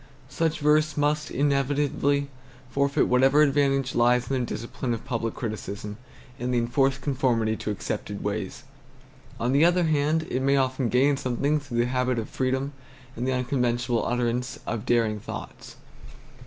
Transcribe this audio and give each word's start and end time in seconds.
Such 0.29 0.61
verse 0.61 0.97
must 0.97 1.29
inevitably 1.29 2.27
forfeit 2.71 3.03
whatever 3.07 3.43
advantage 3.43 3.93
lies 3.93 4.31
in 4.31 4.39
the 4.39 4.45
discipline 4.47 4.95
of 4.95 5.05
public 5.05 5.35
criticism 5.35 5.97
and 6.39 6.51
the 6.51 6.57
enforced 6.57 7.01
conformity 7.01 7.55
to 7.57 7.69
accepted 7.69 8.23
ways. 8.23 8.63
On 9.39 9.51
the 9.51 9.63
other 9.63 9.83
hand, 9.83 10.25
it 10.31 10.41
may 10.41 10.57
often 10.57 10.89
gain 10.89 11.17
something 11.17 11.59
through 11.59 11.77
the 11.77 11.85
habit 11.85 12.17
of 12.17 12.29
freedom 12.31 12.73
and 13.15 13.27
the 13.27 13.33
unconventional 13.33 14.03
utterance 14.03 14.57
of 14.65 14.87
daring 14.87 15.19
thoughts. 15.19 15.75